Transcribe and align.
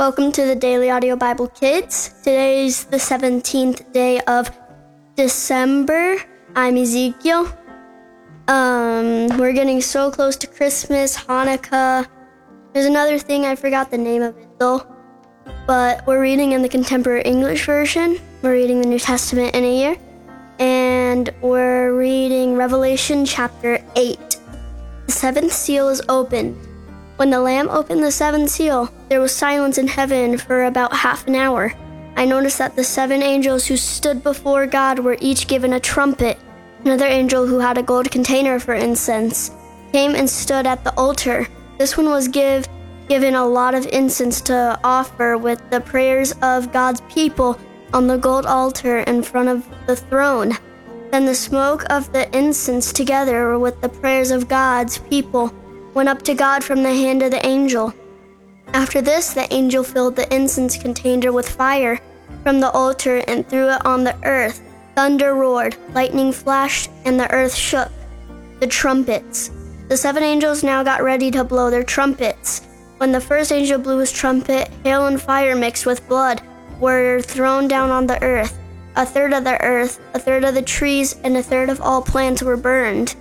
Welcome 0.00 0.32
to 0.32 0.46
the 0.46 0.56
Daily 0.56 0.88
Audio 0.88 1.14
Bible 1.14 1.48
Kids. 1.48 2.14
Today 2.20 2.64
is 2.64 2.84
the 2.84 2.96
17th 2.96 3.92
day 3.92 4.18
of 4.20 4.50
December. 5.14 6.16
I'm 6.56 6.78
Ezekiel. 6.78 7.52
Um, 8.48 9.28
we're 9.36 9.52
getting 9.52 9.82
so 9.82 10.10
close 10.10 10.36
to 10.36 10.46
Christmas, 10.46 11.18
Hanukkah. 11.18 12.08
There's 12.72 12.86
another 12.86 13.18
thing, 13.18 13.44
I 13.44 13.54
forgot 13.54 13.90
the 13.90 13.98
name 13.98 14.22
of 14.22 14.38
it 14.38 14.48
though. 14.58 14.86
But 15.66 16.06
we're 16.06 16.22
reading 16.22 16.52
in 16.52 16.62
the 16.62 16.68
contemporary 16.70 17.20
English 17.24 17.66
version. 17.66 18.18
We're 18.40 18.54
reading 18.54 18.80
the 18.80 18.88
New 18.88 18.98
Testament 18.98 19.54
in 19.54 19.64
a 19.64 19.76
year. 19.76 19.96
And 20.58 21.28
we're 21.42 21.92
reading 21.92 22.56
Revelation 22.56 23.26
chapter 23.26 23.84
8. 23.96 24.18
The 25.04 25.12
seventh 25.12 25.52
seal 25.52 25.90
is 25.90 26.00
opened. 26.08 26.56
When 27.20 27.28
the 27.28 27.38
Lamb 27.38 27.68
opened 27.68 28.02
the 28.02 28.10
seventh 28.10 28.48
seal, 28.48 28.88
there 29.10 29.20
was 29.20 29.36
silence 29.36 29.76
in 29.76 29.88
heaven 29.88 30.38
for 30.38 30.64
about 30.64 30.96
half 30.96 31.26
an 31.26 31.34
hour. 31.34 31.70
I 32.16 32.24
noticed 32.24 32.56
that 32.56 32.76
the 32.76 32.82
seven 32.82 33.22
angels 33.22 33.66
who 33.66 33.76
stood 33.76 34.22
before 34.22 34.66
God 34.66 34.98
were 34.98 35.18
each 35.20 35.46
given 35.46 35.74
a 35.74 35.80
trumpet. 35.80 36.38
Another 36.82 37.04
angel 37.04 37.46
who 37.46 37.58
had 37.58 37.76
a 37.76 37.82
gold 37.82 38.10
container 38.10 38.58
for 38.58 38.72
incense 38.72 39.50
came 39.92 40.14
and 40.14 40.30
stood 40.30 40.66
at 40.66 40.82
the 40.82 40.94
altar. 40.96 41.46
This 41.76 41.94
one 41.94 42.06
was 42.06 42.26
give, 42.26 42.66
given 43.06 43.34
a 43.34 43.46
lot 43.46 43.74
of 43.74 43.86
incense 43.88 44.40
to 44.48 44.80
offer 44.82 45.36
with 45.36 45.60
the 45.68 45.82
prayers 45.82 46.32
of 46.40 46.72
God's 46.72 47.02
people 47.02 47.60
on 47.92 48.06
the 48.06 48.16
gold 48.16 48.46
altar 48.46 49.00
in 49.00 49.22
front 49.22 49.50
of 49.50 49.68
the 49.86 49.96
throne. 49.96 50.52
Then 51.10 51.26
the 51.26 51.34
smoke 51.34 51.84
of 51.90 52.10
the 52.14 52.34
incense, 52.34 52.94
together 52.94 53.58
with 53.58 53.78
the 53.82 53.90
prayers 53.90 54.30
of 54.30 54.48
God's 54.48 54.96
people, 54.96 55.54
went 55.94 56.08
up 56.08 56.22
to 56.22 56.34
God 56.34 56.62
from 56.62 56.82
the 56.82 56.94
hand 56.94 57.22
of 57.22 57.30
the 57.30 57.44
angel. 57.46 57.92
After 58.72 59.00
this, 59.00 59.34
the 59.34 59.52
angel 59.52 59.82
filled 59.82 60.16
the 60.16 60.32
incense 60.34 60.76
container 60.76 61.32
with 61.32 61.48
fire 61.48 62.00
from 62.42 62.60
the 62.60 62.70
altar 62.70 63.22
and 63.26 63.46
threw 63.48 63.68
it 63.68 63.84
on 63.84 64.04
the 64.04 64.16
earth. 64.24 64.62
Thunder 64.94 65.34
roared, 65.34 65.76
lightning 65.94 66.32
flashed, 66.32 66.90
and 67.04 67.18
the 67.18 67.30
earth 67.32 67.54
shook. 67.54 67.90
The 68.60 68.66
trumpets. 68.66 69.50
The 69.88 69.96
seven 69.96 70.22
angels 70.22 70.62
now 70.62 70.82
got 70.82 71.02
ready 71.02 71.30
to 71.32 71.42
blow 71.42 71.70
their 71.70 71.82
trumpets. 71.82 72.62
When 72.98 73.12
the 73.12 73.20
first 73.20 73.50
angel 73.50 73.78
blew 73.78 73.98
his 73.98 74.12
trumpet, 74.12 74.70
hail 74.84 75.06
and 75.06 75.20
fire 75.20 75.56
mixed 75.56 75.86
with 75.86 76.06
blood 76.06 76.42
were 76.78 77.20
thrown 77.22 77.66
down 77.66 77.90
on 77.90 78.06
the 78.06 78.22
earth. 78.22 78.58
A 78.96 79.06
third 79.06 79.32
of 79.32 79.44
the 79.44 79.60
earth, 79.62 80.00
a 80.14 80.18
third 80.18 80.44
of 80.44 80.54
the 80.54 80.62
trees, 80.62 81.16
and 81.24 81.36
a 81.36 81.42
third 81.42 81.70
of 81.70 81.80
all 81.80 82.02
plants 82.02 82.42
were 82.42 82.56
burned. 82.56 83.14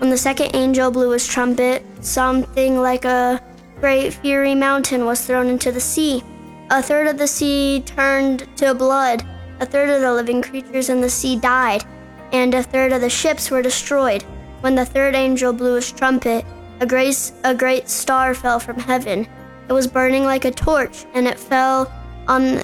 When 0.00 0.08
the 0.08 0.16
second 0.16 0.56
angel 0.56 0.90
blew 0.90 1.10
his 1.10 1.26
trumpet, 1.26 1.84
something 2.00 2.80
like 2.80 3.04
a 3.04 3.38
great 3.80 4.14
fiery 4.14 4.54
mountain 4.54 5.04
was 5.04 5.26
thrown 5.26 5.46
into 5.48 5.70
the 5.70 5.80
sea. 5.80 6.24
A 6.70 6.82
third 6.82 7.06
of 7.06 7.18
the 7.18 7.26
sea 7.26 7.82
turned 7.84 8.48
to 8.56 8.72
blood, 8.72 9.22
a 9.60 9.66
third 9.66 9.90
of 9.90 10.00
the 10.00 10.14
living 10.14 10.40
creatures 10.40 10.88
in 10.88 11.02
the 11.02 11.10
sea 11.10 11.36
died, 11.36 11.84
and 12.32 12.54
a 12.54 12.62
third 12.62 12.92
of 12.92 13.02
the 13.02 13.10
ships 13.10 13.50
were 13.50 13.60
destroyed. 13.60 14.22
When 14.62 14.74
the 14.74 14.86
third 14.86 15.14
angel 15.14 15.52
blew 15.52 15.74
his 15.74 15.92
trumpet, 15.92 16.46
a 16.80 16.86
great, 16.86 17.32
a 17.44 17.54
great 17.54 17.90
star 17.90 18.32
fell 18.32 18.58
from 18.58 18.78
heaven. 18.78 19.28
It 19.68 19.72
was 19.74 19.86
burning 19.86 20.24
like 20.24 20.46
a 20.46 20.50
torch, 20.50 21.04
and 21.12 21.28
it 21.28 21.38
fell 21.38 21.92
on 22.26 22.62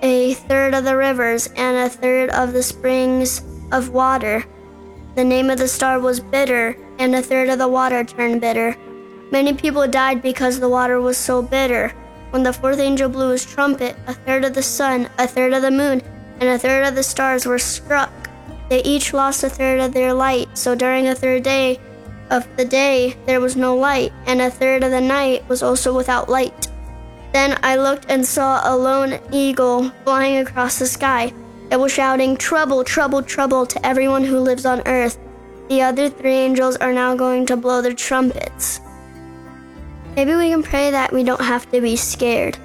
a 0.00 0.32
third 0.32 0.72
of 0.72 0.84
the 0.84 0.96
rivers 0.96 1.48
and 1.54 1.76
a 1.76 1.90
third 1.90 2.30
of 2.30 2.54
the 2.54 2.62
springs 2.62 3.42
of 3.72 3.90
water. 3.90 4.42
The 5.18 5.24
name 5.24 5.50
of 5.50 5.58
the 5.58 5.66
star 5.66 5.98
was 5.98 6.20
bitter, 6.20 6.76
and 7.00 7.12
a 7.12 7.20
third 7.20 7.48
of 7.48 7.58
the 7.58 7.66
water 7.66 8.04
turned 8.04 8.40
bitter. 8.40 8.76
Many 9.32 9.52
people 9.52 9.88
died 9.88 10.22
because 10.22 10.60
the 10.60 10.68
water 10.68 11.00
was 11.00 11.16
so 11.18 11.42
bitter. 11.42 11.88
When 12.30 12.44
the 12.44 12.52
fourth 12.52 12.78
angel 12.78 13.08
blew 13.08 13.30
his 13.30 13.44
trumpet, 13.44 13.96
a 14.06 14.14
third 14.14 14.44
of 14.44 14.54
the 14.54 14.62
sun, 14.62 15.10
a 15.18 15.26
third 15.26 15.54
of 15.54 15.62
the 15.62 15.72
moon, 15.72 16.02
and 16.38 16.48
a 16.48 16.56
third 16.56 16.86
of 16.86 16.94
the 16.94 17.02
stars 17.02 17.46
were 17.46 17.58
struck. 17.58 18.12
They 18.68 18.80
each 18.84 19.12
lost 19.12 19.42
a 19.42 19.50
third 19.50 19.80
of 19.80 19.92
their 19.92 20.14
light, 20.14 20.56
so 20.56 20.76
during 20.76 21.08
a 21.08 21.16
third 21.16 21.42
day 21.42 21.80
of 22.30 22.46
the 22.56 22.64
day 22.64 23.16
there 23.26 23.40
was 23.40 23.56
no 23.56 23.74
light, 23.74 24.12
and 24.26 24.40
a 24.40 24.52
third 24.52 24.84
of 24.84 24.92
the 24.92 25.00
night 25.00 25.42
was 25.48 25.64
also 25.64 25.96
without 25.96 26.28
light. 26.28 26.68
Then 27.32 27.58
I 27.64 27.74
looked 27.74 28.06
and 28.08 28.24
saw 28.24 28.60
a 28.62 28.70
lone 28.76 29.18
eagle 29.32 29.90
flying 30.04 30.36
across 30.36 30.78
the 30.78 30.86
sky. 30.86 31.32
It 31.70 31.78
was 31.78 31.92
shouting, 31.92 32.36
Trouble, 32.36 32.82
trouble, 32.84 33.22
trouble 33.22 33.66
to 33.66 33.86
everyone 33.86 34.24
who 34.24 34.38
lives 34.40 34.64
on 34.64 34.86
earth. 34.86 35.18
The 35.68 35.82
other 35.82 36.08
three 36.08 36.32
angels 36.34 36.76
are 36.76 36.92
now 36.92 37.14
going 37.14 37.44
to 37.46 37.56
blow 37.56 37.82
their 37.82 37.92
trumpets. 37.92 38.80
Maybe 40.16 40.34
we 40.34 40.48
can 40.48 40.62
pray 40.62 40.90
that 40.90 41.12
we 41.12 41.22
don't 41.22 41.40
have 41.40 41.70
to 41.70 41.80
be 41.80 41.94
scared. 41.94 42.58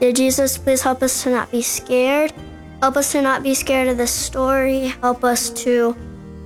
Dear 0.00 0.12
Jesus, 0.12 0.58
please 0.58 0.82
help 0.82 1.02
us 1.02 1.22
to 1.22 1.30
not 1.30 1.50
be 1.50 1.62
scared. 1.62 2.32
Help 2.80 2.96
us 2.96 3.12
to 3.12 3.22
not 3.22 3.42
be 3.42 3.54
scared 3.54 3.88
of 3.88 3.96
the 3.96 4.06
story. 4.06 4.88
Help 5.02 5.24
us 5.24 5.50
to 5.64 5.96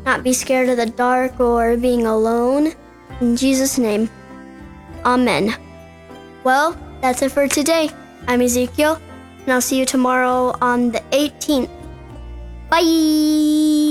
not 0.05 0.23
be 0.23 0.33
scared 0.33 0.69
of 0.69 0.77
the 0.77 0.87
dark 0.87 1.41
or 1.41 1.77
being 1.77 2.07
alone. 2.07 2.73
In 3.21 3.37
Jesus' 3.37 3.79
name, 3.79 4.11
Amen. 5.05 5.55
Well, 6.45 6.77
that's 7.01 7.23
it 7.23 7.33
for 7.33 7.49
today. 7.49 7.91
I'm 8.29 8.41
Ezekiel, 8.41 9.01
and 9.43 9.53
I'll 9.53 9.61
see 9.61 9.79
you 9.79 9.87
tomorrow 9.87 10.55
on 10.61 10.93
the 10.93 11.03
18th. 11.11 11.82
拜。 12.73 13.82